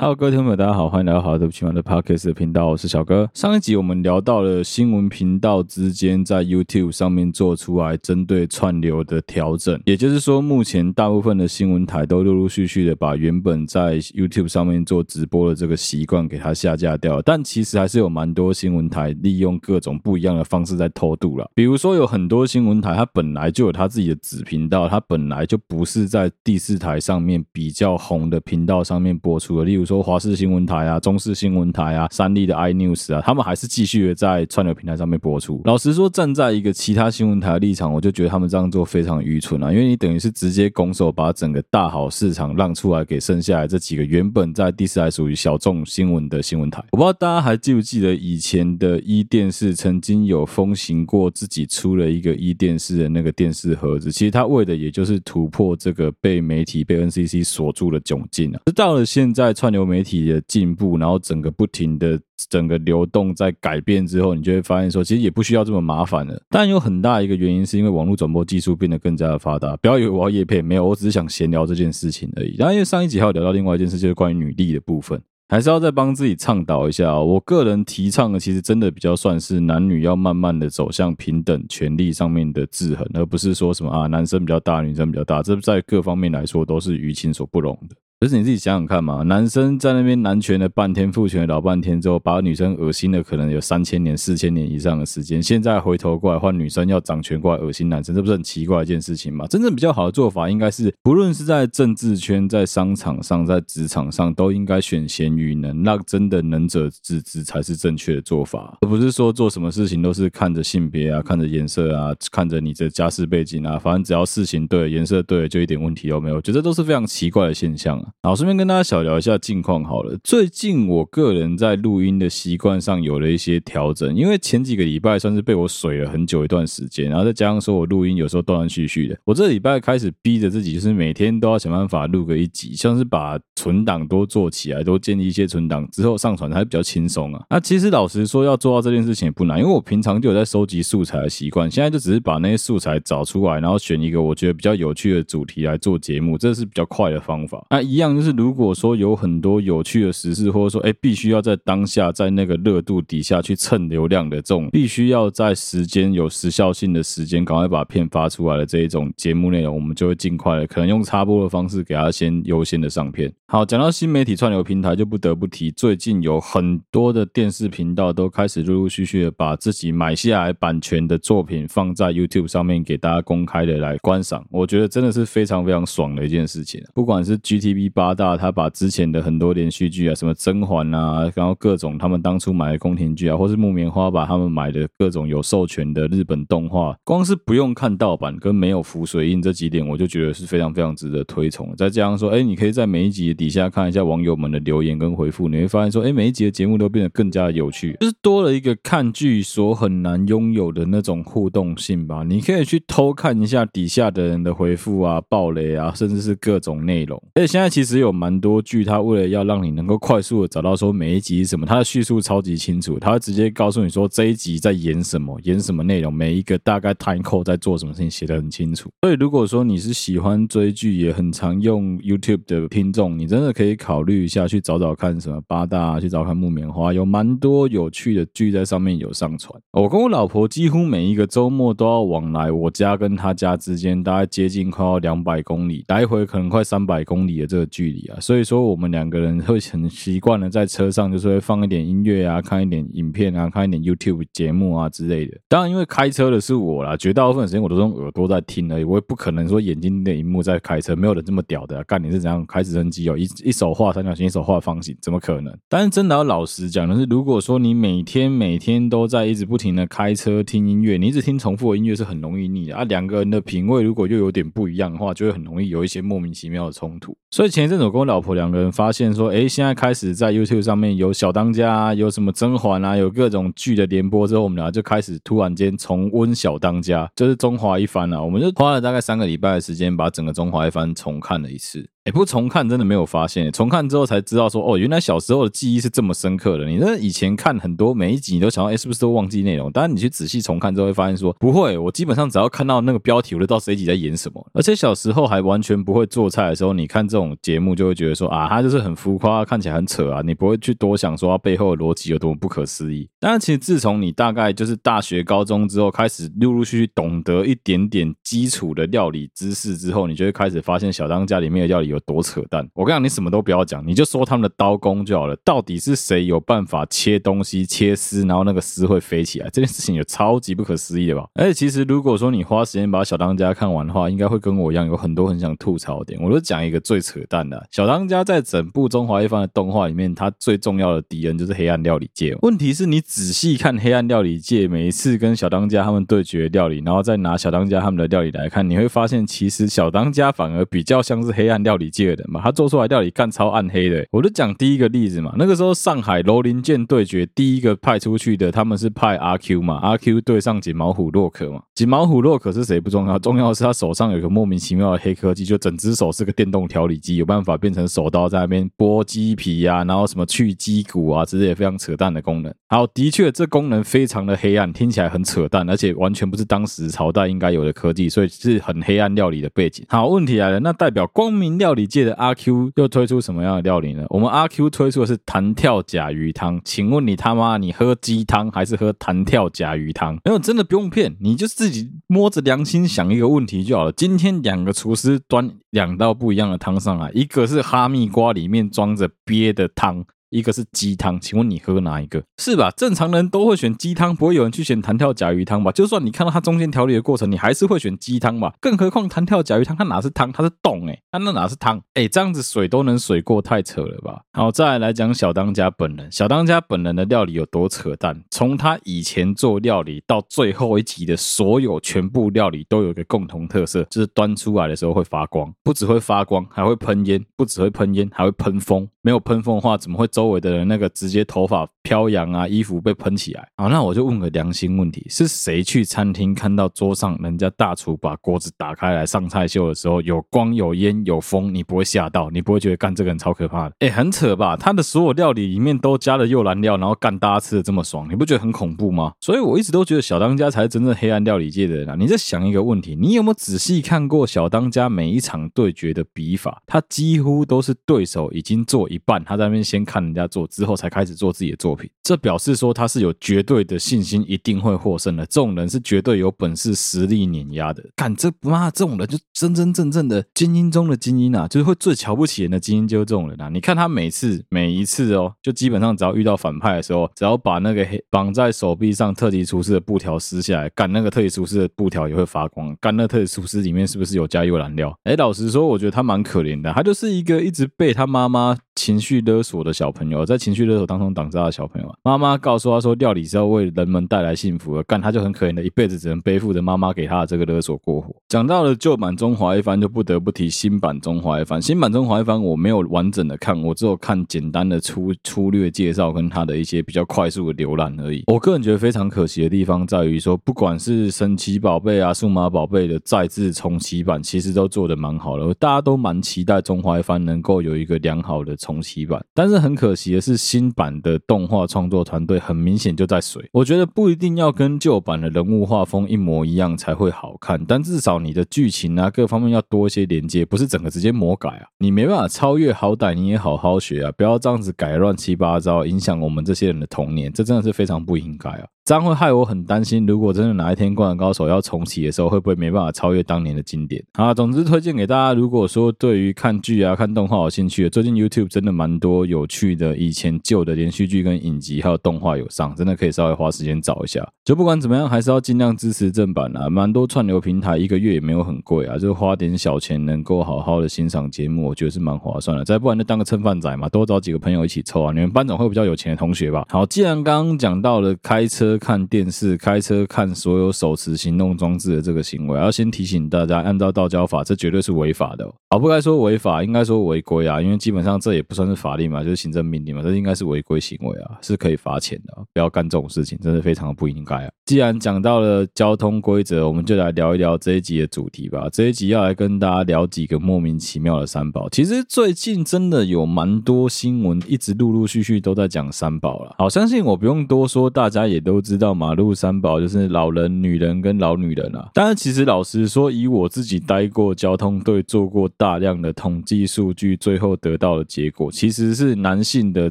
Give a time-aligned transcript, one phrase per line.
[0.00, 3.28] Hello，各位听众朋友，大家好，欢迎来到好对不起玩的 Podcast 的频道，我是小哥。
[3.34, 17.22] 上一集我们聊到了新闻频道之间在 YouTube 上面做出来针对串流的调整，也就是说，目前大部分的新闻台都陆陆续续的把原本在 YouTube 上面做直播的这个习惯给它下架掉了。
[17.24, 21.50] 但其实还是有蛮多新闻台利用各种不一样的方式在偷渡了。
[21.56, 29.87] 比如说，有很多新闻台它本来就有它自己的子频道，它本来就不是在第四台上面比较红的频道上面播出的，例如。
[29.88, 35.62] 说华视新闻台啊，中视新闻台啊，三立的 iNews 啊，他们还是继续的在串流平台上面播出。
[35.64, 46.84] 老实说，站在一个其他新闻台的立场，我就觉得他们这样做非常愚蠢啊，因为你等于是直接拱手把整个大好市场让出来给剩下来这几个原本在第四台属于小众新闻的新闻台。
[46.92, 58.60] 我不知道大家还记不记得以前的一电视曾经有风行过自己出了一个一电视的那个电视盒子，其实他为的也就是突破这个被媒体被 NCC 锁住的窘境啊。
[58.76, 59.77] 到了现在串流。
[59.78, 66.40] 流媒体的进步，然后整个不停的整个流动在改变之后，你就会发现说，其实也不需要这么麻烦了。
[66.50, 69.76] 但有很大一个原因是因为网络转播技术变得更加的发达。
[69.76, 72.56] 不要以为我要叶配，没有，我只是想闲聊这件事情而已。
[72.58, 77.18] 然后因为上一集还有聊到另外一件事，就是关于女力的部分，还是要再帮自己倡导一下。
[77.18, 87.96] 我个人提倡的，其实真的比较算是男女要慢慢的走向平等权利上面的制衡，而不是说什么啊，男生比较大，女生比较大，这在各方面来说都是于情所不容的。
[88.20, 95.40] 可是你自己想想看嘛，男生在那边男权了半天，父权了老半天之后，把女生恶心了，可能有三千年、四千年以上的时间。
[95.40, 99.46] 现在回头过来换女生要掌权过来恶心男生，这不是很奇怪一件事情吗？
[99.46, 116.34] 真正比较好的做法，应该是不论是在政治圈、在商场上、在职场上，都应该选贤与能，那真的能者自知才是正确的做法，而不是说做什么事情都是看着性别啊、看着颜色啊、看着你的家世背景啊，反正只要事情对、颜色对，就一点问题都没有。
[116.34, 118.04] 我觉得都是非常奇怪的现象。
[118.22, 120.18] 好，顺便跟大家小聊一下近况好了。
[120.22, 137.44] 最近我个人在录音的习惯上有了一些调整，因为前几个礼拜算是被我水了很久一段时间，然后再加上说我录音有时候断断续续的，我这礼拜开始逼着自己，就是每天都要想办法录个一集，像是把存档都做起来，都建立一些存档之后上传还比较轻松啊。
[137.50, 147.64] 那其实老实说，要做到这件事情也不难，因为我平常就有在收集素材的习惯，现在就只是把那些素材找出来，然后选一个我觉得比较有趣的主题来做节目，这是比较快的方法。
[147.70, 163.32] 那一样就是如果说有很多有趣的时事，或者说，哎，必须要在当下，在那个热度底下去蹭流量的这种，必须要在时间有时效性的时间，赶快把片发出来的这一种节目内容，我们就会尽快的，可能用插播的方式给它先优先的上片。
[163.46, 176.82] 好，讲到新媒体串流平台，就不得不提，最近有很多的电视频道都开始陆陆续续的把自己买下来版权的作品放在 YouTube 上面给大家公开的来观赏，我觉得真的是非常非常爽的一件事情。
[176.94, 191.74] 不管是 GTV 八大，他把之前的很多连续剧啊，什么甄嬛啊，然后各种他们当初买的宫廷剧啊，或是木棉花把他们买的各种有授权的日本动画，光是不用看盗版跟没有浮水印这几点，我就觉得是非常非常值得推崇。
[191.76, 202.24] 再加上说，哎，你可以在每一集底下看一下网友们的留言跟回复，你会发现说，哎，每一集的节目都变得更加有趣，就是多了一个看剧所很难拥有的那种互动性吧。
[202.24, 207.22] 你可以去偷看一下底下的人的回复啊、爆雷啊，甚至是各种内容。
[207.34, 218.90] 而且现在其其实有蛮多剧，它为了要让你能够快速的找到说每一集是什么，它的叙述超级清楚，它会直接告诉你说这一集在演什么，演什么内容，每一个大概 time code 在做什么事情，写得很清楚。
[219.02, 229.56] 所以如果说你是喜欢追剧，也很常用 YouTube 的听众，你真的可以考虑一下去找找看什么八大，去找看木棉花，有蛮多有趣的剧在上面有上传。
[229.70, 238.18] 我跟我老婆几乎每一个周末都要往来我家跟她家之间，大概接近快要两百公里，来回可能快三百公里的这个距离啊。
[238.20, 245.38] 所以说我们两个人会很习惯的在车上，就是会放一点音乐啊，看一点影片啊，看一点 YouTube 节目啊之类的。
[245.48, 248.84] 当然，因为开车的是我啦，绝大部分时间我都用耳朵在听而已。
[248.84, 251.82] 我也不可能说眼睛的荧幕在开车，没有人这么屌的。
[251.84, 253.16] 干，你是怎样开直升机哦？
[253.16, 255.56] 一一手画三角形，一手画方形，怎么可能？
[255.68, 262.84] 但是真的要老实讲的是，如果说你每天每天都在一直不停的开车听音乐，你一直听重复的音乐是很容易腻的啊。
[262.84, 267.16] 两个人的品味如果又有点不一样的话，就会很容易有一些莫名其妙的冲突。
[267.30, 278.22] 所以前一阵子我跟我老婆两个人发现说，哎，现在开始在 YouTube 上面有小当家啊，有什么甄嬛啊，有各种剧的联播之后，我们俩就开始突然间重温小当家，就是中华一番啊。
[278.22, 281.84] 我们就花了大概三个礼拜的时间，把整个中华一番重看了一次。
[282.04, 286.64] 哎，不重看真的没有发现，重看之后才知道说，哦，原来小时候的记忆是这么深刻的。
[286.66, 289.70] 你那以前看很多每一集，你都想到，哎，是不是都忘记内容？
[289.70, 294.46] 当然你去仔细重看之后，会发现说，不会，我基本上只要看到那个标题，我就知道这一集在演什么。
[294.54, 303.06] 而且小时候还完全不会做菜的时候，你看这种节目就会觉得说，啊，它就是很浮夸，看起来很扯啊，你不会去多想说它背后的逻辑有多么不可思议。
[303.20, 312.68] 当然，其实自从你大概就是大学、高中之后，开始陆陆续续懂得一点点基础的料理知识之后，你就会开始发现小当家里面的料理有多扯淡。
[312.74, 315.36] 我跟你讲，你什么都不要讲，你就说他们的刀工就好了。
[315.44, 319.48] 到底是谁有办法切东西、切丝，然后那个丝会飞起来？
[319.50, 321.26] 这件事情有超级不可思议的吧？
[321.34, 326.20] 而且其实如果说你花时间把小当家看完的话，应该会跟我一样有很多很想吐槽的点。
[326.22, 332.36] 我就讲一个最扯淡的：小当家在整部中华一番的动画里面，它最重要的敌人就是黑暗料理界。
[332.42, 342.68] 问题是你仔细看黑暗料理界每一次跟小当家他们对决料理，然后再拿小当家他们的料理来看，你会发现其实小当家反而比较像是黑暗料理理界的人嘛，他做。
[342.68, 345.32] 出来料理干超暗黑的，我就讲第一个例子嘛。
[345.38, 351.62] 那个时候上海楼林剑对决，第一个派出去的他们是派阿 Q 嘛，阿 Q 对上锦毛虎洛克嘛。
[351.74, 362.52] 锦毛虎洛克是谁不重要，重要的是他手上有个莫名其妙的黑科技，就整只手是个电动调理机，有办法变成手刀在那边剥鸡皮啊，然后什么去鸡骨啊，这些也非常扯淡的功能。
[362.68, 369.86] 好，的确这功能非常的黑暗，听起来很扯淡，而且完全不是当时朝代应该有的科技，所以是很黑暗料理的背景。
[369.88, 373.38] 好，问题来了，那代表光明料料理界的阿 Q 又推出什么？
[373.38, 374.04] 什么样的料理呢？
[374.08, 380.14] 我们阿 Q 推出的是弹跳甲鱼汤，请问你他妈你喝鸡汤还是喝弹跳甲鱼汤？
[380.24, 383.92] 没有，真的不用骗，你就自己摸着良心想一个问题就好了。
[383.92, 390.04] 今天两个厨师端两道不一样的汤上来，一个是哈密瓜里面装着鳖的汤。
[390.30, 392.22] 一个是鸡汤，请问你喝哪一个？
[392.38, 392.70] 是吧？
[392.76, 395.72] 正常人都会选鸡汤，不会有人去选弹跳甲鱼汤吧？
[395.72, 398.54] 就算你看到它中间调理的过程，你还是会选鸡汤吧？
[398.60, 401.80] 更何况弹跳甲鱼汤，它哪是汤，它是冻诶、它那哪是汤？
[401.94, 404.20] 诶、这样子水都能水过，太扯了吧？
[404.32, 408.22] 好，再来讲小当家本人，小当家本人的料理有多扯淡？
[408.30, 418.88] 从他以前做料理到最后一集的所有全部料理，都有一个共同特色，就是端出来的时候会发光，不只会发光，还会喷烟，不只会喷烟，还会喷风。
[419.02, 423.48] 没有喷风的话，怎么会周围的人那个直接头发飘扬啊，衣服被喷起来？
[423.56, 432.30] 好，那我就问个良心问题：是谁去餐厅看到桌上人家大厨把锅子打开来上菜秀的时候，有光、有烟、有风，你不会吓到？
[432.30, 433.76] 你不会觉得干这个人超可怕的？
[433.78, 434.56] 哎，很扯吧？
[434.56, 439.12] 他的所有料理里面都加了柚兰料，然后干大家吃的这么爽，你不觉得很恐怖吗？
[439.20, 441.94] 所以我一直都觉得小当家才是真正黑暗料理界的人啊！
[441.96, 446.60] 你在想一个问题：你有没有仔细看过小当家每一场对决的笔法？
[446.66, 448.98] 他几乎都是对手已经做一。
[449.06, 451.88] 半他在那边先看人家做，之后才开始做自己的作品。
[452.02, 455.24] 这表示说他是有绝对的信心，一定会获胜的。
[455.26, 457.84] 这种人是绝对有本事、实力碾压的。
[457.94, 463.48] 干这不嘛，这种人就真真正正的精英中的精英啊，就是会最瞧不起人的精英，就是这种人啊。
[463.50, 472.74] 你看他每次每一次哦，就基本上只要遇到反派的时候，只要把那个黑绑在手臂上特级厨师的布条撕下来，干那个特级厨师的布条也会发光。
[472.80, 474.96] 干那特级厨师里面是不是有加幽兰料？
[475.04, 478.56] 哎，老实说，我觉得他蛮可怜的，他就是一个一直被他妈妈。
[478.78, 488.14] 情绪勒索的小朋友，在情绪勒索当中长大的小朋友，妈妈告诉他说，料理是要为人们带来幸福的，干他就很可怜的，一辈子只能背负着妈妈给他的这个勒索过活。
[488.28, 491.60] 讲到了旧版中华一番，就不得不提新版中华一番。
[491.60, 498.22] 新版中华一番我没有完整的看，我只有看简单的粗粗略介绍跟他的一些比较快速的浏览而已。
[498.28, 508.56] 我个人觉得非常可惜的地方在于说，不管是神奇宝贝啊、数码宝贝的再制重启版，其实都做得蛮好的，大家都蛮期待中华一番能够有一个良好的。
[508.68, 513.48] 重启版，但是很可惜的是，新版的动画创作团队很明显就在水。
[513.50, 521.66] 我觉得不一定要跟旧版的人物画风一模一样才会好看，但至少你的剧情啊各方面要多一些连接，不是整个直接魔改啊。
[521.78, 528.66] 你没办法超越，好歹你也好好学啊，不要这样子改乱七八糟，影响我们这些人的童年，这真的是非常不应该啊。
[528.88, 534.02] 这样会害我很担心，如果真的哪一天《灌篮高手》要重启的时候，会不会没办法超越当年的经典？
[534.14, 535.34] 啊，总之推荐给大家。
[535.34, 544.26] 如果说对于看剧啊、看动画有兴趣的，最近 YouTube 真的蛮多有趣的，以前旧的连续剧跟影集还有动画有上，真的可以稍微花时间找一下。
[544.42, 546.70] 就不管怎么样，还是要尽量支持正版啊。
[546.70, 552.64] 蛮多串流平台一个月也没有很贵啊，就花点小钱能够好好的欣赏节目，我觉得是蛮划算的。
[552.64, 555.12] 再不然就当个蹭饭仔嘛，多找几个朋友一起凑啊。
[555.12, 556.16] 你们班长会比较有钱的。
[556.16, 556.64] 同学吧？
[556.70, 558.77] 好，既然刚刚讲到了开车。
[558.78, 565.46] 看电视、开车看所有手持行动装置的这个行为，要先提醒大家，按照道交法，这绝对是违法的。
[565.70, 572.34] 好，不该说违法，应该说违规啊，因为基本上这也不算是法令嘛，就是行政命令嘛，这应该是违规行为啊，是可以罚钱的。
[572.54, 574.50] 不要干这种事情，真的非常的不应该啊。
[574.64, 578.68] 既然讲到了交通规则，我们就来聊一聊这一集的主题吧。
[578.72, 581.68] 这一集要来跟大家聊几个莫名其妙的三宝。
[581.70, 586.54] 其实最近真的有蛮多新闻，一直陆陆续续都在讲三宝了。
[586.58, 591.90] 好，相信我不用多说，大家也都知道，马路三宝就是老人、女人跟老女人啊。
[591.94, 599.90] 当然，其实老实说，以我自己待过交通队，做过大量的统计数据，最后得到的结果其实是男性的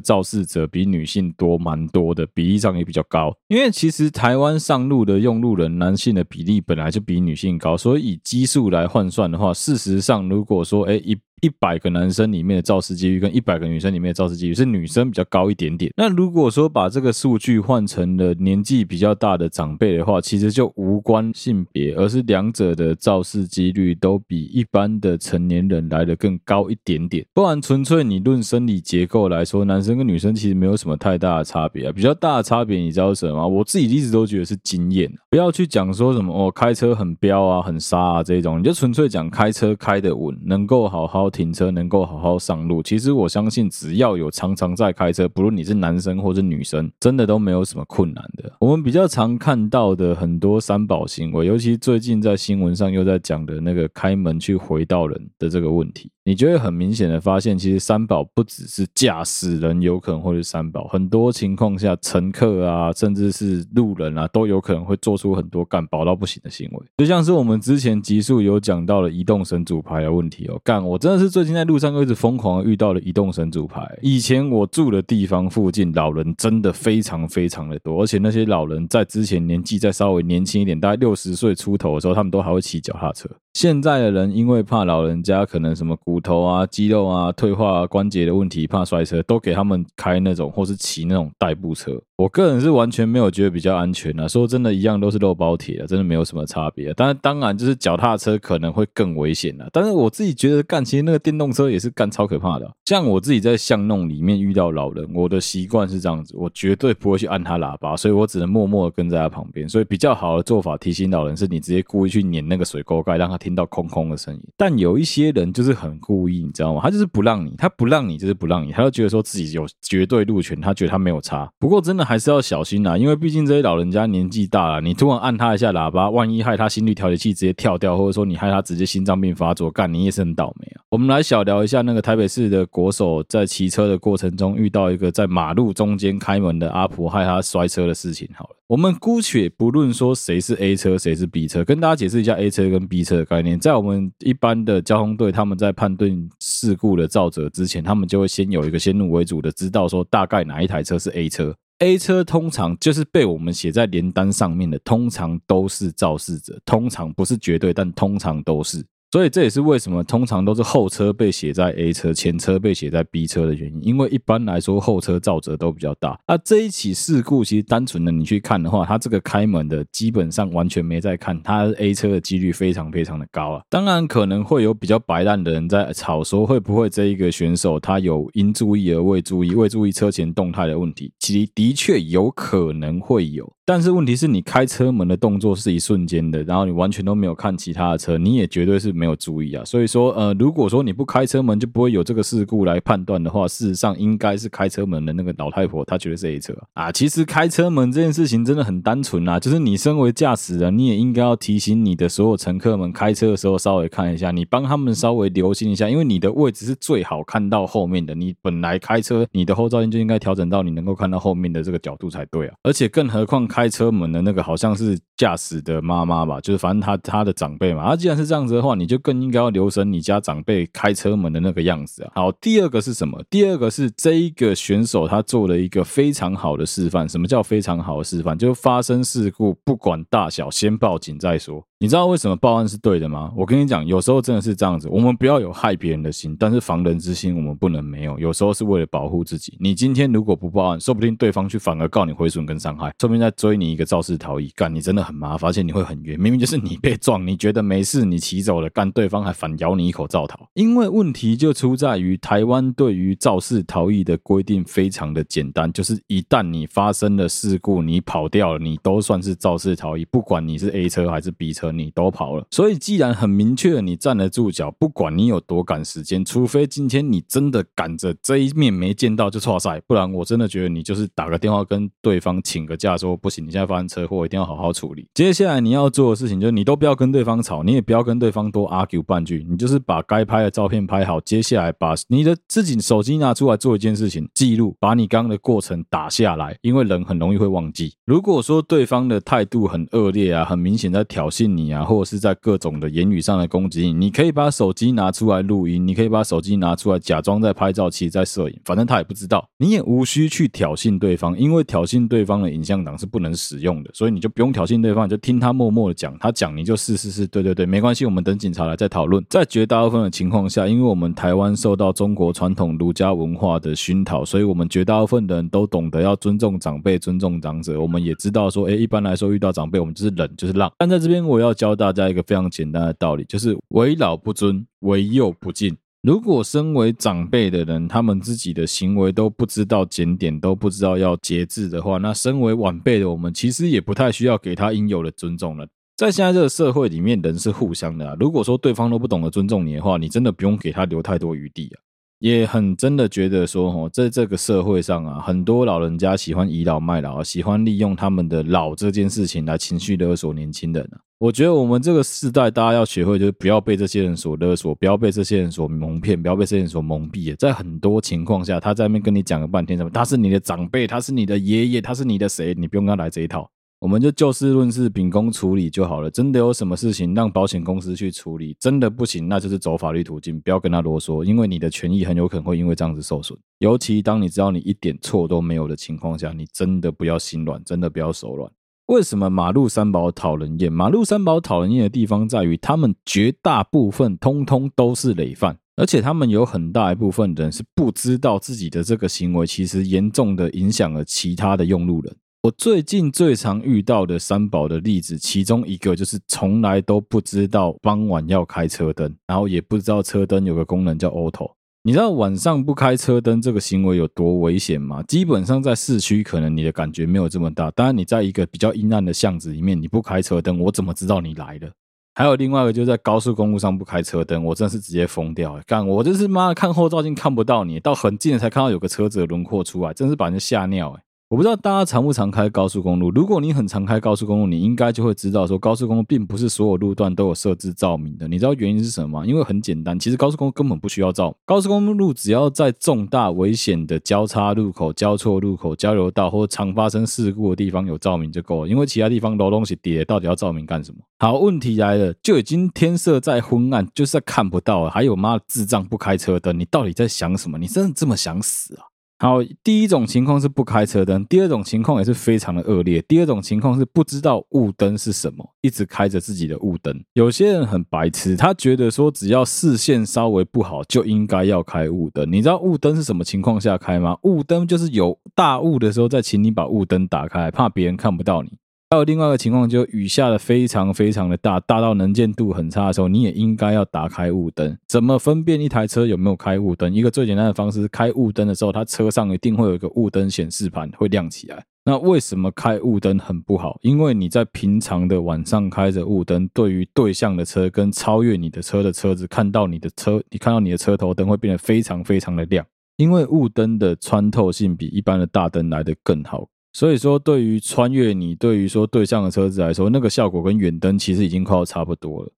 [0.00, 3.34] 肇事者比女性多蛮多的，比例上也比较高。
[3.48, 11.16] 因为其实台湾上路的用路人，男性的比例本来就比女性高，所以以基数来换算的话，事实上如果说，哎一。
[11.40, 15.92] 一百个男生里面的肇事几率跟一百个女生里面的肇事几率是女生比较高一点点。
[15.96, 27.24] 那如果说把这个数据换成了年纪比较大的长辈的话，其实就无关性别，而是两者的肇事几率都比一般的成年人来的更高一点点。
[27.32, 31.92] 不然纯粹你论生理结构来说，男生跟女生其实没有什么太大的差别啊。
[31.92, 33.46] 比较大的差别你知道是什么？
[33.46, 35.12] 我自己一直都觉得是经验。
[35.30, 41.27] 不要去讲说什么哦，开车很飙啊，很杀啊这种，你就纯粹讲开车开得稳，能够好好。
[41.30, 48.52] 停车能够好好上路，其实我相信只要有常常在开车，不论你是男生或是女生，真的都没有什么困难的。
[48.60, 56.10] 我们比较常看到的很多三宝行为，尤其最近在新闻上又在讲的那个开门去回道人的这个问题。
[56.24, 66.86] 你就会很明显的发现，其实三宝不只是驾驶人有可能会是三宝，很多情况下，乘客啊，甚至是路人啊，都有可能会做出很多干宝到不行的行为。
[66.98, 73.82] 就像是我们之前集数有讲到了移动神主牌的问题哦，干，我真的是最近在路上又一直疯狂遇到了移动神主牌。
[74.02, 83.28] 以前我住的地方附近老人真的非常非常的多，而且那些老人在之前年纪再稍微年轻一点，大概六十岁出头的时候，他们都还会骑脚踏车。
[83.58, 92.00] 现在的人因为怕老人家可能什么骨头啊、肌肉啊退化、关节的问题，怕摔车，都给他们开那种或是骑那种代步车。
[92.18, 96.92] 我个人是完全没有觉得比较安全啊，说真的，一样都是肉包铁啊，真的没有什么差别。
[96.94, 99.66] 但是当然就是脚踏车可能会更危险啊。
[99.72, 102.70] 但是我自己觉得干，其实那个电动车也是干超可怕的。
[102.84, 109.68] 像我自己在巷弄里面遇到老人，我的习惯是这样子，我绝对不会去按他喇叭，所以我只能默默的跟在他旁边。
[109.68, 114.40] 所以比较好的做法，提醒老人是你直接故意去碾那个水沟盖，让他听到空空的声音。
[114.56, 116.80] 但有一些人就是很故意，你知道吗？
[116.82, 121.50] 他就是不让你，他不让你就是不让你，他就觉得说自己有绝对路权，他觉得他没有差。
[121.58, 130.82] 不过真的还是要小心啊，因为毕竟这些老人家年纪大了，你突然按他一下喇叭，万一害他心率调节器直接跳掉，或者说你害他直接心脏病发作，干你也是很倒霉啊。
[130.90, 138.28] 我们来小聊一下那个台北市的国手在骑车的过程中遇到一个在马路中间开门的阿婆，害他摔车的事情。
[138.34, 143.58] 好了，我们姑且不论说谁是 A 车谁是 B 车，跟大家解释一下 A 车跟 B 车的概念。
[143.58, 151.56] 在我们一般的交通队，他们在判断事故的肇责之前，他们就会先有一个先入为主的知道说大概哪一台车是 A 车。
[151.78, 158.84] A 车通常就是被我们写在联单上面的，通常都是肇事者，通常不是绝对，但通常都是。
[159.10, 163.80] 所以这也是为什么通常都是后车被写在 A 车，前车被写在 B 车的原因。
[163.82, 166.20] 因为一般来说后车肇责都比较大。
[166.28, 173.62] 那这一起事故其实单纯的你去看的话，它这个开门的基本上完全没在看，它 A 车的几率非常非常的高啊。
[173.70, 181.12] 当然可能会有比较白烂的人在吵说，会不会这一个选手他有应注意而未注意，未注意车前动态的问题？
[181.18, 183.50] 其实的确有可能会有。
[183.68, 189.62] 但是问题是你开车门的动作是一瞬间的，然后你完全都没有看其他的车，你也绝对是没有注意啊。
[189.62, 196.90] 所以说，呃，如果说你不开车门就不会有这个事故来判断的话，事实上应该是开车门的那个老太婆，她绝对是 A 车啊。
[196.90, 208.14] 其实开车门这件事情真的很单纯啊，就是你身为驾驶人，你也应该要提醒你的所有乘客们，开车的时候稍微看一下，你帮他们稍微留心一下，因为你的位置是最好看到后面的。
[208.14, 212.54] 你本来开车，你的后照镜就应该调整到你能够看到后面的这个角度才对啊。
[212.62, 213.57] 而且更何况开。
[213.58, 217.84] 开车门的那个好像是驾驶的妈妈吧，就是反正他他的长辈嘛。
[217.88, 222.12] 他既然是这样子的话，你就更应该要留神你家长辈开车门的那个样子啊。
[222.14, 223.20] 好，第二个是什么？
[223.28, 227.08] 第二个是这一个选手他做了一个非常好的示范。
[227.08, 228.38] 什么叫非常好的示范？
[228.38, 231.67] 就发生事故不管大小，先报警再说。
[231.80, 233.32] 你知道为什么报案是对的吗？
[233.36, 234.88] 我跟你讲，有时候真的是这样子。
[234.88, 238.18] 我们不要有害别人的心，但是防人之心我们不能没有。
[238.18, 239.56] 有时候是为了保护自己。
[239.60, 246.18] 你今天如果不报案，说不定对方去反而告你毁损跟伤害，说不定在追你一个肇事逃逸，干你真的很麻烦，而且你会很冤。
[246.18, 250.48] 明明就是你被撞，你觉得没事，你骑走了，干对方还反咬你一口造逃。
[250.54, 262.46] 因为问题就出在于台湾对于肇事逃逸的规定非常的简单，就是一旦你发生了事故，你跑掉了，你都算是肇事逃逸，不管你是 A 车还是 B 车，你都跑了。
[262.50, 275.06] 所以，既然很明确，你站得住脚，不管你有多赶时间，除非今天你真的赶着这一面没见到就错赛，不然我真的觉得你就是打个电话跟对方请个假，说不行，你现在发生车祸，一定要好好处理。
[275.14, 287.94] 接下来你要做的事情就是，你都不要跟对方吵，你也不要跟对方多 argue 半句，你就是把该拍的照片拍好，接下来把你的自己手机拿出来做一件事情，记录，把你刚刚的过程打下来，因为人很容易会忘记。
[288.04, 299.46] 如果说对方的态度很恶劣啊，很明显在挑衅你你啊，或者是在各种的言语上的攻击，你可以把手机拿出来录音，你可以把手机拿出来假装在拍照，其实在摄影，反正他也不知道。
[299.58, 309.24] 你也无需去挑衅对方，因为挑衅对方的影像档是不能使用的，所以你就不用挑衅对方，你就听他默默的讲，他讲你就是是是，对对对，没关系，我们等警察来再讨论。
[309.28, 317.80] 在绝大部分的情况下，因为我们台湾受到中国传统儒家文化的熏陶，所以我们绝大部分的人都懂得要尊重长辈、尊重长者。
[317.80, 320.70] 我们也知道说，诶，一般来说遇到长辈，我们就是忍，就是让。
[320.78, 325.76] 但在这边，我要要教大家一个非常简单的道理，就是为老不尊，为幼不敬。
[326.02, 335.66] 如果身为长辈的人，他们自己的行为都不知道检点，都不知道要节制的话，那身为晚辈的我们，其实也不太需要给他应有的尊重了。
[335.96, 338.16] 在现在这个社会里面，人是互相的啊。
[338.20, 341.82] 如果说对方都不懂得尊重你的话，你真的不用给他留太多余地啊。
[342.20, 350.98] 也很真的觉得说，哦，在这个社会上啊，很多老人家喜欢倚老卖老，喜欢利用他们的老这件事情来情绪勒索年轻人啊。
[351.18, 357.34] 我觉得我们这个世代，大家要学会就是不要被这些人所勒索，不要被这些人所蒙骗，不要被这些人所蒙蔽。
[357.34, 363.50] 在很多情况下，他在那边跟你讲了半天什么，他是你的长辈，他是你的爷爷，他是你的谁，你不用跟他来这一套。
[363.80, 366.08] 我们就就事论事，秉公处理就好了。
[366.08, 373.36] 真的有什么事情让保险公司去处理，真的不行，那就是走法律途径，不要跟他啰嗦，因为你的权益很有可能会因为这样子受损。
[373.58, 378.48] 尤其当你知道你一点错都没有的情况下，你真的不要心软，真的不要手软。
[378.88, 380.72] 为什么马路三宝讨人厌？
[380.72, 392.16] 马路三宝讨人厌的地方在于，他们绝大部分通通都是累犯，而且他们有很大一部分人是不知道自己的这个行为其实严重的影响了其他的用路人。
[392.44, 401.57] 我最近最常遇到的三宝的例子，其中一个就是从来都不知道傍晚要开车灯，然后也不知道车灯有个功能叫 Auto。
[401.88, 405.02] 你知道晚上不开车灯这个行为有多危险吗？
[405.04, 411.70] 基本上在市区可能你的感觉没有这么大，当然你在一个比较阴暗的巷子里面，你不开车灯，我怎么知道你来了？
[412.14, 415.58] 还有另外一个就在高速公路上不开车灯，我真是直接疯掉！
[415.66, 421.00] 干，我这是妈的看后照镜看不到你，到很近才看到有个车子的轮廓出来，真是把人吓尿诶。
[421.30, 423.10] 我不知道大家常不常开高速公路。
[423.10, 428.26] 如果你很常开高速公路，你应该就会知道说，高速公路并不是所有路段都有设置照明的。
[428.26, 429.26] 你知道原因是什么吗？
[429.26, 431.36] 因为很简单，其实高速公路根本不需要照。
[431.44, 438.68] 高速公路只要在重大危险的交叉路口、交错路口、交流道或常发生事故的地方有照明就够了。
[438.68, 440.98] 因为其他地方楼东西叠，到底要照明干什么？
[441.18, 447.58] 好，问题来了，就已经天色再昏暗，就是看不到，还有妈的智障不开车灯，你到底在想什么？
[447.58, 448.88] 你真的这么想死啊？
[449.20, 453.02] 好，第一种情况是不开车灯，第二种情况也是非常的恶劣。
[453.02, 457.02] 第二种情况是不知道雾灯是什么，一直开着自己的雾灯。
[457.14, 462.30] 有些人很白痴，他觉得说只要视线稍微不好就应该要开雾灯。
[462.30, 464.16] 你知道雾灯是什么情况下开吗？
[464.22, 468.52] 雾灯就是有大雾的时候再请你把雾灯打开，怕别人看不到你。
[468.90, 474.78] 还有另外一个情况，就是雨下的非常非常的大，大到能见度很差的时候，你也应该要打开雾灯。
[474.88, 476.94] 怎么分辨一台车有没有开雾灯？
[476.94, 481.62] 一个最简单的方式，开雾灯的时候，它车上一定会有一个雾灯显示盘会亮起来。
[481.84, 483.78] 那为什么开雾灯很不好？
[483.82, 492.64] 因为你在平常的晚上开着雾灯，对于对向的车跟超越你的车的车子，看到你的车，你看到你的车头灯会变得非常非常的亮，
[492.96, 496.48] 因为雾灯的穿透性比一般的大灯来得更好。
[496.72, 502.30] 所以说，对于穿越你，对于说对向的车子来说，那个效果跟远灯其实已经快要差不多了。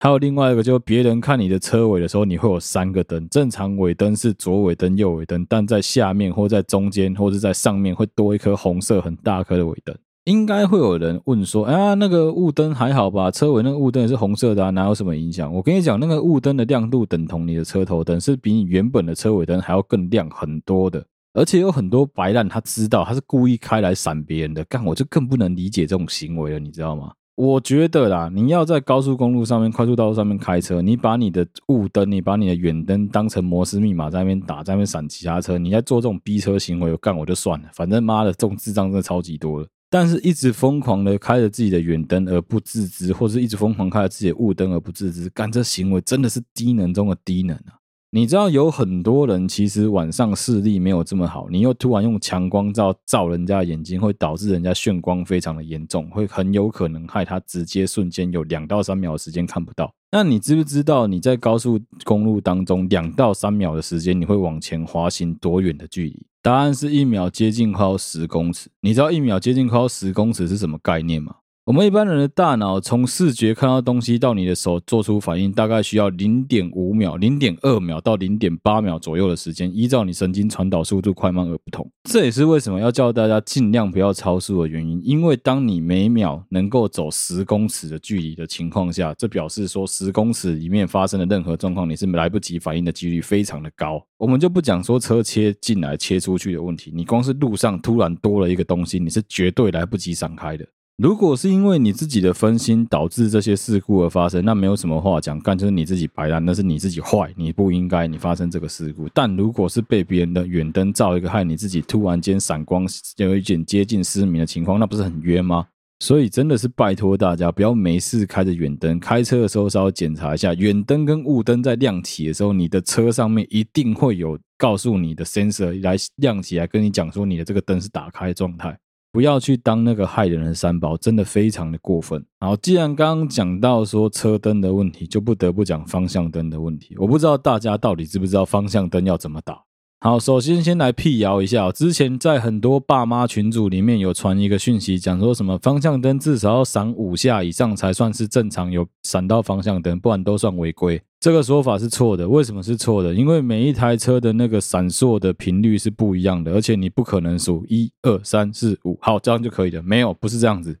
[0.00, 9.96] 还有另外一个，就是别人看你的车尾的时候，你会有三个灯，正常尾灯是左尾灯、右尾灯，但在下面或在中间或者在上面会多一颗红色很大颗的尾灯。
[10.26, 13.30] 应该会有人问说，啊，那个雾灯还好吧？
[13.30, 15.52] 车尾那个雾灯也是红色的啊，哪有什么影响？
[15.52, 21.04] 我跟你讲，那个雾灯的亮度等同你的车头灯，是比你原本的车尾灯还要更亮很多的。
[21.38, 27.12] 而且有很多白烂，他知道他是故意开来闪别人的，干我就更不能理解这种行为了，你知道吗？
[27.36, 39.68] 我觉得啦，你要在高速公路上面、快速道路上面开车，你把你的雾灯、你把你的远灯当成摩斯密码在那边打，在那边闪其他车，你在做这种逼车行为，干我就算了，反正妈的，这种智障真的超级多了。
[39.88, 47.78] 但是，一直疯狂的开着自己的远灯而不自知，或者是一直疯狂开着自己的雾灯而不自知，干这行为真的是低能中的低能啊！
[48.10, 59.92] 你知道有很多人其实晚上视力没有这么好，你又突然用强光照照人家眼睛，会导致人家眩光非常的严重，会很有可能害他直接瞬间有两到三秒的时间看不到。
[60.10, 66.26] 那你知不知道你在高速公路当中两到三秒的时间，你会往前滑行多远的距离？
[66.40, 68.70] 答案是一秒接近快要十公尺。
[68.80, 71.34] 你知道一秒接近快要十公尺是什么概念吗？
[71.68, 81.86] 我们一般人的大脑从视觉看到东西到你的手做出反应，大概需要零点五秒、零点二秒到零点八秒左右的时间，依照你神经传导速度快慢而不同。
[82.04, 84.98] 这也是为什么要叫大家尽量不要超速的原因。
[85.04, 94.02] 因为当你每秒能够走十公尺的距离的情况下，这表示说十公尺里面发生的任何状况，你是来不及反应的几率非常的高。
[94.16, 100.66] 我们就不讲说车切进来、切出去的问题，你光是路上突然多了一个东西，你是绝对来不及闪开的。
[101.00, 109.08] 如果是因为你自己的分心导致这些事故而发生，那没有什么话讲，干就是你自己白烂，那是你自己坏，你不应该你发生这个事故。
[109.14, 112.84] 但如果是被别人的远灯照一个，害你自己突然间闪光，
[113.18, 115.68] 有一点接近失明的情况，那不是很冤吗？
[116.00, 128.76] 所以真的是拜托大家不要没事开着远灯，开车的时候稍微检查一下远灯跟雾灯在亮起的时候，你的车上面一定会有告诉你的 sensor 来亮起来，跟你讲说你的这个灯是打开状态。
[129.10, 132.24] 不要去当那个害人的三宝，真的非常的过分。
[132.40, 136.94] 好，既然刚刚讲到说车灯的问题，就不得不讲方向灯的问题。
[136.98, 139.67] 我不知道大家到底知不知道方向灯要怎么打。
[140.00, 151.02] 好，首先先来辟谣一下，之前在很多爸妈群组里面有传一个讯息，讲说什么方向灯至少要闪五下以上才算是正常，有闪到方向灯，不然都算违规。
[151.18, 152.28] 这个说法是错的。
[152.28, 153.12] 为什么是错的？
[153.12, 159.82] 因为每一台车的那个闪烁的频率是不一样的，而且你不可能数一二三四五，好，这样就可以了。
[159.82, 160.78] 没有，不是这样子。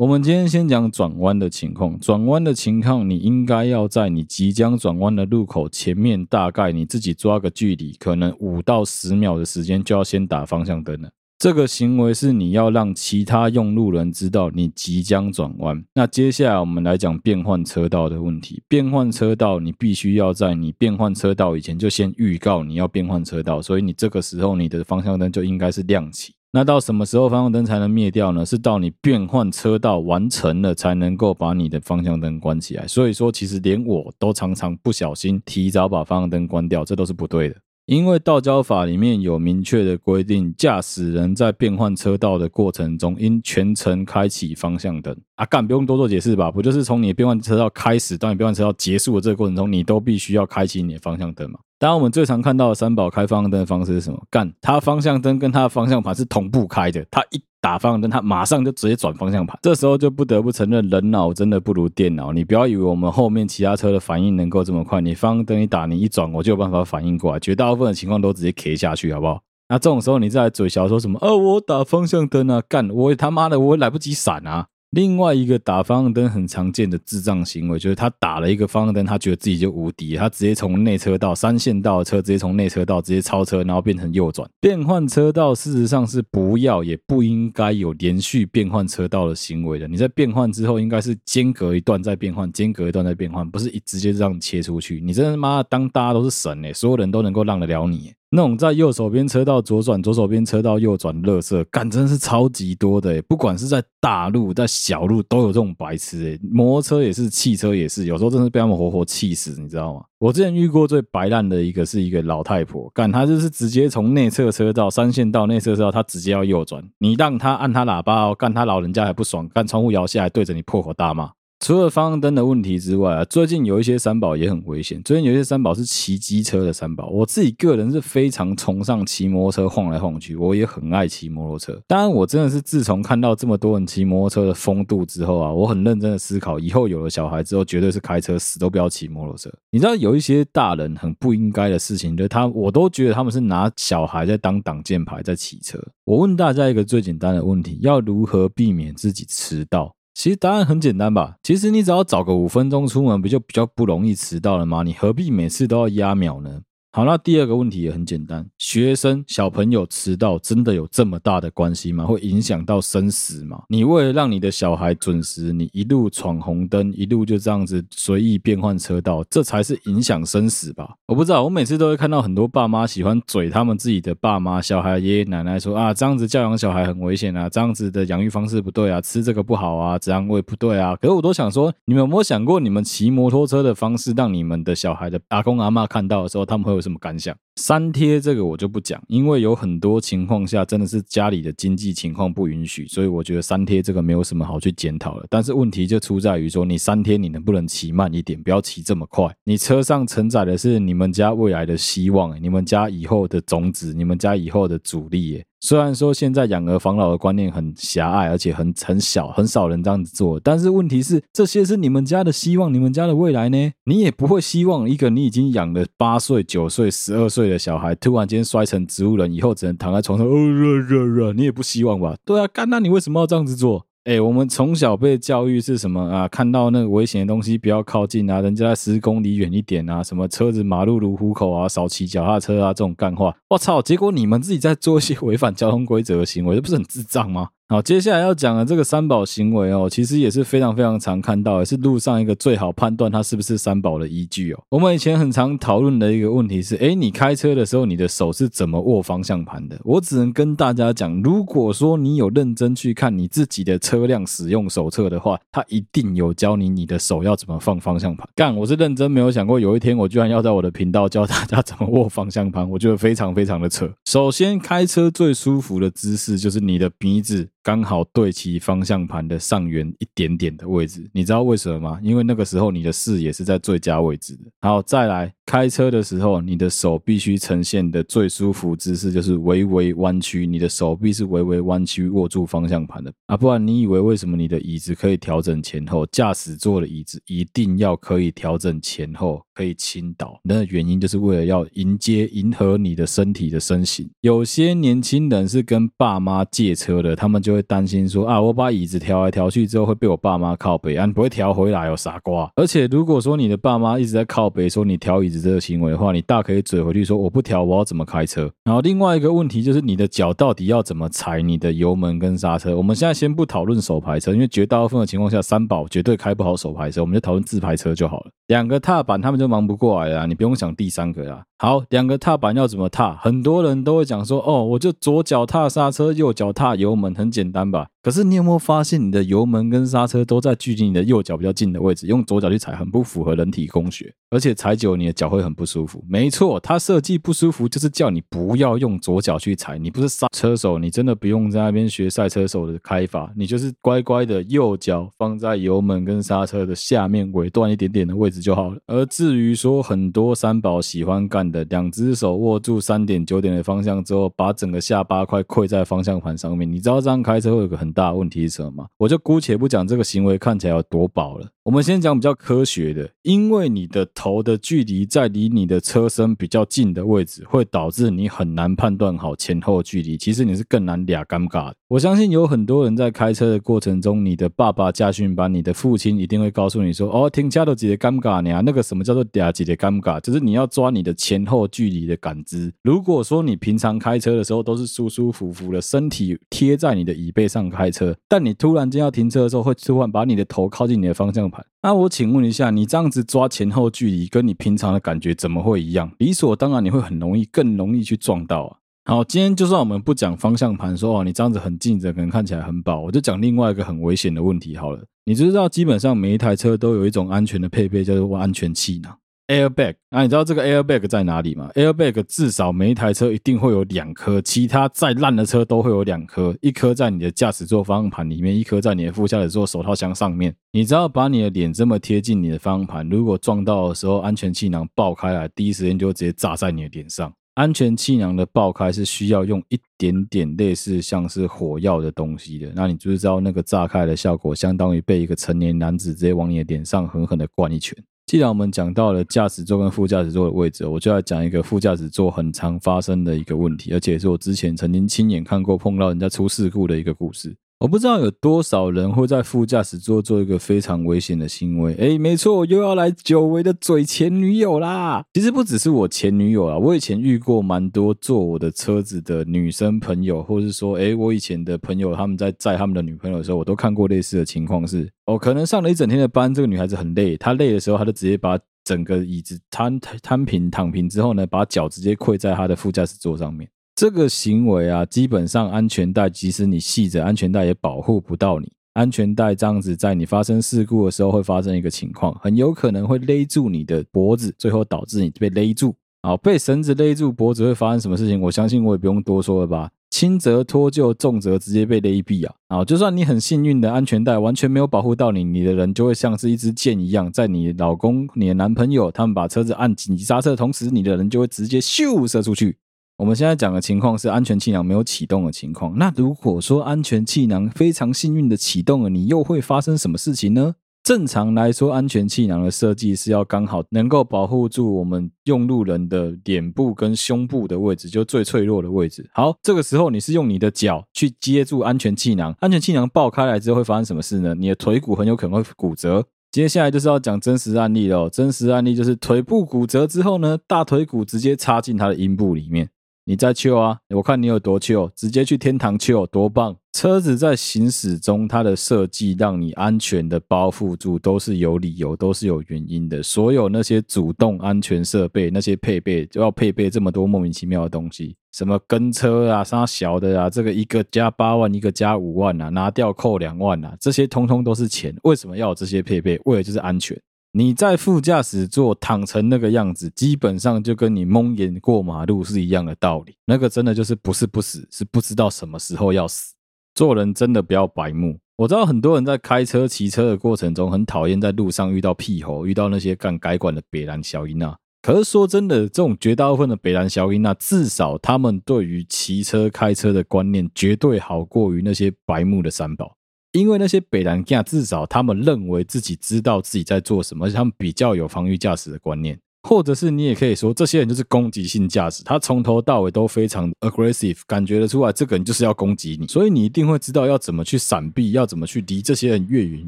[0.00, 2.00] 我们今天先讲转弯的情况。
[2.00, 11.10] 转弯的情况，你应该要在你即将转弯的路口前面，大概你自己抓个距离，可能五到十秒的时间，就要先打方向灯了。
[11.38, 15.84] 这个行为是你要让其他用路人知道你即将转弯。
[15.92, 18.62] 那接下来我们来讲变换车道的问题。
[18.68, 26.32] 变换车道，你必须要在你变换车道以前就先预告你要变换车道，所以你这个时候你的方向灯就应该是亮起。
[26.52, 28.44] 那到什么时候方向灯才能灭掉呢？
[28.44, 32.86] 是到你变换车道完成了才能够把你的方向灯关起来。
[32.88, 37.56] 所以说，其实连我都常常不小心提早把方向灯关掉，这都是不对的。
[37.86, 45.16] 因为道交法里面有明确的规定，驾驶人在变换车道的过程中，应全程开启方向灯。
[45.36, 46.50] 啊，干不用多做解释吧？
[46.50, 51.58] 不就是从你变换车道开始到你变换车道结束的这个过程中，你都必须要开启你的方向灯嘛？
[51.80, 54.22] 当，我们最常看到的三宝开方向灯的方式是什么？
[54.30, 59.58] 干，它方向灯跟它的方向盘是同步开的，它一打方向灯，它马上就直接转方向盘。
[59.62, 62.34] 这时候就不得不承认，人脑真的不如电脑。
[62.34, 67.40] 你不要以为我们后面其他车的反应能够这么快，你方向灯一打，你一转，我就有办法反应过来。
[67.40, 69.40] 绝大部分的情况都直接 K 下去，好不好？
[69.70, 71.18] 那这种时候你再来嘴小说什么？
[71.22, 74.66] 哦，我打方向灯啊，干，我他妈的，我来不及闪啊！
[74.92, 84.48] 另外一个打方向灯很常见的智障行为，就是他打了一个方向灯，他觉得自己就无敌，他直接从内车道三线道的车直接从内车道直接超车，然后变成右转。
[84.60, 89.86] 变换车道事实上是不要也不应该有连续变换车道的行为的。
[89.86, 95.00] 你在变换之后，应该是间隔一段再变换，间隔一段再变换，不是一直接让你切出去。
[95.00, 98.12] 你真的妈当大家都是神诶，所有人都能够让得了你。
[98.32, 110.02] 那种在右手边车道左转，左手边车道右转，垃圾干真是超级多的，不管是在大路，在小路都有这种白痴诶，摩托车也是，汽车也是，有时候真是被他们活活气死，你知道吗？
[110.20, 121.32] 我之前遇过最白烂的一个是一个老太婆，干她就是直接从内侧车道三线道内侧车道，她直接要右转，你让她按她喇叭哦，干她老人家还不爽，干窗户摇下来对着你破口大骂。
[121.60, 125.00] 除了方向灯的问题之外啊，最近有一些三宝也很危险。
[125.02, 131.78] 最近有一些三宝是骑机车的三宝，我自己个人是非常崇尚骑摩托车晃来晃去，我也很爱骑摩托车。
[131.86, 139.52] 当然，我真的是自从看到这么多人骑摩托车的风度之后啊，我很认真的思考，以后有了小孩之后，绝对是开车死都不要骑摩托车。
[139.70, 145.78] 你知道有一些大人很不应该的事情，就他我都觉得他们是拿小孩在当挡箭牌在骑车。
[146.06, 149.94] 我问大家一个最简单的问题：要如何避免自己迟到？
[150.12, 154.82] 其实答案很简单吧，其实你只要早个五分钟出门，不就比较不容易迟到了吗？
[154.82, 156.60] 你何必每次都要压秒呢？
[156.92, 162.04] 好，那第二个问题也很简单，学生小朋友迟到真的有这么大的关系吗？
[162.04, 163.62] 会影响到生死吗？
[163.68, 170.96] 你为了让你的小孩准时，你一路闯红灯，一路就这样子随意变换车道，这才是影响生死吧？
[171.06, 180.96] 我不知道，我每次都会看到很多爸妈喜欢嘴他们自己的爸妈、小孩、爷爷奶奶说啊，这样子教养小孩很危险啊，这样子的养育方式不对啊，吃这个不好啊，这样喂不对啊。
[180.96, 187.36] 可是我都想说，你们有没有想过，你们骑摩托车的方式，让你们的小孩的阿公阿嬷看到的时候，他们会有什么感想？
[187.56, 195.26] 三贴这个我就不讲，因为有很多情况下真的是家里的经济情况不允许，所以我觉得三贴这个没有什么好去检讨的。
[195.28, 199.28] 但是问题就出在于说，你三贴你能不能骑慢一点，不要骑这么快？
[199.44, 205.42] 你车上承载的是你们家未来的希望，你们家以后的种子，你们家以后的主力。
[205.62, 213.70] 虽然说现在养儿防老的观念很狭隘，而且很很小，很少人这样子做，但是问题是，这些是你们家的希望，你们家的未来呢？
[213.84, 222.16] 你也不会希望一个你已经养了八岁、九岁、十二岁的小孩，突然间摔成植物人，以后只能躺在床上，哦热热热，你也不希望吧？
[222.24, 223.86] 对啊，干，那你为什么要这样子做？
[224.04, 226.26] 哎，我们从小被教育是什么啊？
[226.26, 233.82] 看到那个危险的东西不要靠近啊，人家在十公里远一点啊，什么车子马路如虎口啊，少骑脚踏车啊，这种干话，我操！
[233.82, 237.48] 结果你们自己在做一些违反交通规则的行为，这不是很智障吗？
[237.70, 244.60] 好，接下来要讲的这个三宝行为哦，其实也是非常非常常看到，也是路上一个最好判断它是不是三宝的依据哦。
[244.70, 249.80] 我们以前很常讨论的一个问题是，诶，你开车的时候，你的手是怎么握方向盘的？
[249.84, 258.28] 我只能跟大家讲，如果说你有认真去看你自己的车辆使用手册的话，它一定有教你你的手要怎么放方向盘。
[258.34, 263.88] 干，我是认真没有想过有一天我居然要在我的频道教大家怎么握方向盘，我觉得非常非常的扯。
[264.06, 267.48] 首先，开车最舒服的姿势就是你的鼻子。
[267.62, 272.00] 刚好对齐方向盘的上缘一点点的位置，你知道为什么吗？
[272.02, 274.44] 因为那个时候你的视野是在最佳位置的。
[274.60, 275.32] 好，再来。
[275.46, 286.06] 开车的时候，你的手必须呈现的最舒服姿势就是微微弯曲，你的手臂是微微弯曲握住方向盘的啊，不然你以为为什么你的椅子可以调整前后？
[286.06, 294.08] 驾驶座的椅子一定要可以调整前后，可以倾倒，那原因就是为了要迎接、迎合你的身体的身形。
[294.22, 302.50] 有些年轻人是跟爸妈借车的，他们就会担心说啊，我把椅子调来调去之后会被我爸妈靠北啊，你不会调回来哦，傻瓜。
[302.56, 308.50] 而且如果说你的爸妈一直在靠北说你调椅子，这个行为的话，你大可以嘴回去说我不调，我要怎么开车？
[308.64, 312.74] 然后另外一个问题就是你的脚到底要怎么踩你的油门跟刹车？
[312.74, 318.30] 我们现在先不讨论手排车，因为绝大部分的情况下三宝绝对开不好手排车，我们就讨论自排车就好了。
[318.46, 321.44] 两个踏板他们就忙不过来啊，你不用想第三个啊。
[321.62, 323.14] 好，两个踏板要怎么踏？
[323.16, 327.88] 很多人都会讲说，哦，我就左脚踏刹车，右脚踏油门，很简单吧？
[328.02, 336.02] 可是你有没有发现，你的油门跟刹车都在距离你的右脚比较近的位置，用左脚去踩，很不符合人体工学，而且踩久你的脚会很不舒服。
[336.08, 339.76] 没错，它设计不舒服，就是叫你不要用左脚去踩。
[339.76, 348.78] 你不是刹车手，你真的不用在那边学赛车手的开法，你就是乖乖的右脚放在油门跟刹车的下面尾段一点点的位置就好了。
[348.86, 357.90] 而至于说很多三宝喜欢干的，两只手握住三点九点的方向之后，把整个下巴快跪在方向盘上面，你知道这样开车会有个很。
[357.92, 358.86] 大问题是什么吗？
[358.98, 361.48] 我就姑且不讲这个行为看起来有多宝了。
[361.70, 370.16] 我们先讲比较科学的，因为你的头的距离在离你的车身比较近的位置，会导致你很难判断好前后距离。
[370.16, 371.76] 其实你是更难俩尴尬的。
[371.86, 378.60] 我相信有很多人在开车的过程中，你的爸爸驾训班，你的父亲一定会告诉你说：“哦，停车都几的尴尬呢？
[378.66, 380.20] 那个什么叫做俩几的尴尬？
[380.20, 382.72] 就是你要抓你的前后距离的感知。
[382.82, 396.12] 如果说你平常开车的时候都是舒舒服服的，身体贴在你的椅背上开车，但你突然间要停车的时候，会突然把你的头靠近你的方向盘那我请问一下，你这样子抓前后距离，跟你平常的感觉怎么会一样？
[396.18, 398.76] 理所当然，你会很容易，更容易去撞到啊。
[399.06, 405.02] 好，今天就算我们不讲方向盘，说哦，你这样子很近着，可能看起来很饱，我就讲另外一个很危险的问题好了。
[405.24, 409.16] 你知道，基本上每一台车都有一种安全的配备，叫做安全气囊。
[409.50, 420.54] Airbag，那、你知道这个 airbag 在哪里吗？Airbag 至少每一台车一定会有两颗，其他再烂的车都会有两颗，一颗在你的驾驶座方向盘里面，一颗在你的副驾驶座手套箱上面。
[420.70, 427.32] 你只要把你的脸这么贴近你的方向盘，如果撞到的时候，安全气囊爆开来，第一时间就直接炸在你的脸上。
[427.54, 437.98] 安全气囊的爆开是需要用一点点类似像是火药的东西的，那你就知道那个炸开的效果，相当于被一个成年男子直接往你的脸上狠狠的灌一拳。
[438.30, 447.56] 既然我们讲到了驾驶座跟副驾驶座的位置，我就要讲一个副驾驶座很常发生的一个问题，而且是我之前曾经亲眼看过碰到人家出事故的一个故事。
[447.80, 451.94] 我不知道有多少人会在副驾驶座做一个非常危险的行为。
[451.94, 455.24] 哎，没错，又要来久违的嘴前女友啦。
[455.32, 473.66] 其实不只是我前女友啊，我以前遇过蛮多坐我的车子的女生朋友，或是说，哎，我以前的朋友他们在载他们的女朋友的时候，我都看过类似的情况是，哦，可能上了一整天的班，这个女孩子很累，她累的时候，她就直接把整个椅子摊摊平躺平之后呢，把脚直接跪在她的副驾驶座上面。
[474.00, 478.72] 这个行为啊，基本上安全带，即使你系着安全带，也保护不到你。
[478.94, 485.94] 安全带这样子，在你发生事故的时候，会发生一个情况，很有可能会勒住你的脖子，最后导致你被勒住。
[486.22, 488.40] 好，被绳子勒住脖子会发生什么事情？
[488.40, 489.90] 我相信我也不用多说了吧。
[490.08, 492.54] 轻则脱臼，重则直接被勒毙啊！
[492.68, 502.78] 啊，就算你很幸运的安全带完全没有保护到你，你的人就会像是一支箭一样，在你老公、你的男朋友他们把车子按紧急刹车的同时，你的人就会直接咻射出去。
[503.20, 505.92] 我们现在讲的情况是安全气囊没有启动的情况。
[505.98, 510.76] 那如果说安全气囊非常幸运的启动了，你又会发生什么事情呢？
[511.02, 519.28] 正常来说，安全气囊的设计是要刚好能够保护住我们用路人的脸部跟胸部的位置，就最脆弱的位置。
[519.34, 524.54] 好，这个时候你是用你的脚去接住安全气囊，安全气囊爆开来之后会发生什么事呢？
[524.54, 526.24] 你的腿骨很有可能会骨折。
[526.50, 528.30] 接下来就是要讲真实案例了。
[528.30, 532.88] 真实案例就是腿部骨折之后呢，大腿骨直接插进他的阴部里面。
[533.24, 533.98] 你在秋啊？
[534.14, 536.76] 我看你有多秋，直接去天堂秋，多棒！
[536.92, 543.22] 车子在行驶中，它的设计让你安全的包覆住，都是有理由，都是有原因的。
[543.22, 555.14] 所有那些主动安全设备，那些配备就要配备这么多莫名其妙的东西，什么跟车啊、啥小的啊，这个一个加八万，一个加五万啊，拿掉扣两万啊，这些通通都是钱。
[555.22, 556.40] 为什么要有这些配备？
[556.46, 557.16] 为了就是安全。
[557.52, 563.34] 你在副驾驶座躺成那个样子，基本上就跟你蒙眼过马路是一样的道理。
[563.44, 566.54] 那个真的就是不是不死，是不知道什么时候要死。
[566.94, 568.38] 做人真的不要白目。
[568.56, 574.76] 我知道很多人在开车、骑车的过程中很讨厌在路上遇到屁猴，遇到那些干改管的北兰小英啊。
[575.02, 583.16] 可是说真的，这种绝大部分的北兰小英啊，至少他们对于骑车、开车的观念绝对好过于那些白目的三宝。
[583.52, 599.84] 因为那些北兰干，至少他们认为自己知道自己在做什么，而且他们比较有防御驾驶的观念，或者是你也可以说，这些人就是攻击性驾驶，他从头到尾都非常 aggressive，感觉得出来这个人就是要攻击你，所以你一定会知道要怎么去闪避，要怎么去离这些人越远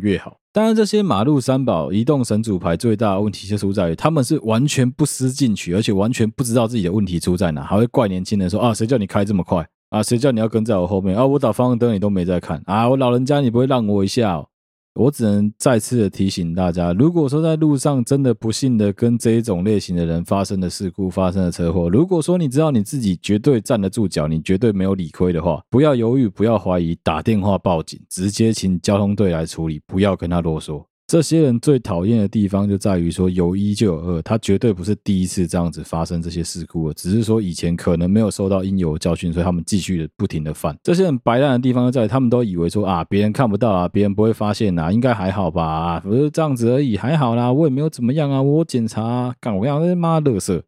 [0.00, 0.36] 越好。
[0.52, 9.66] 当然，这些马路三宝、移动神主牌最大的问题就出在于，他们是完全不思进取，而且完全不知道自己的问题出在哪，还会怪年轻人说啊，谁叫你开这么快？
[9.92, 11.26] 啊，谁叫你要跟在我后面啊？
[11.26, 12.88] 我打方向灯你都没在看啊！
[12.88, 14.48] 我老人家你不会让我一下哦？
[14.94, 30.82] 我只能再次的提醒大家，如果说在路上真的不幸的跟这一种类型的人发生了事故、发生了车祸，如果说你知道你自己绝对站得住脚，你绝对没有理亏的话，不要犹豫，不要怀疑，打电话报警，直接请交通队来处理，不要跟他啰嗦。
[31.12, 40.74] 这些人最讨厌的地方就在于说，有一就有二，他绝对不是第一次这样子发生这些事故了，只是说以前可能没有受到应有的教训，所以他们继续的不停的犯。
[40.82, 50.62] 这些人白烂的地方就在于，他们都以为说啊，别人看不到啊，别人不会发现啊，应该还好吧，不是这样子而已，还好啦，我也没有怎么样啊，我检查啊，干我讲那妈垃圾，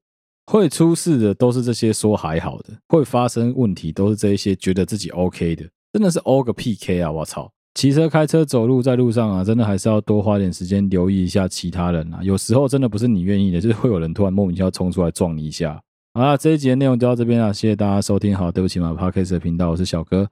[0.44, 7.50] 会出事的都是这些说还好的，会发生问题都是这一些觉得自己 OK 的，真的是 O 个屁 K 啊，我操！
[7.74, 12.20] 骑车、开车、走路，在路上啊，真的还是要多花点时间留意一下其他人啊。
[12.22, 15.80] 有时候真的不是你愿意的，就是会有人突然莫名其妙冲出来撞你一下。
[16.14, 18.36] 好啦，这一集的内容就到这边了，谢谢大家收听。
[18.36, 20.28] 好，对不起嘛，Podcast 的频道，我是小哥。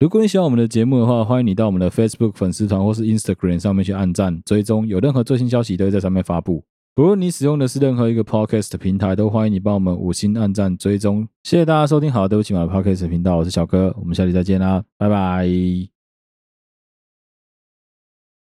[0.00, 6.62] 如果你喜欢我们的节目的话，欢迎你到我们的 Facebook 粉丝团或是 Instagram 上面去按赞追踪，有任何最新消息都会在上面发布。
[6.94, 11.26] 不论你使用的是任何一个 Podcast 平台，都欢迎你帮我们五星按赞追踪。
[11.44, 12.12] 谢谢大家收听。
[12.12, 16.01] 好，对不起嘛，Podcast 的频道，我是小哥，我们下期再见啦，拜拜。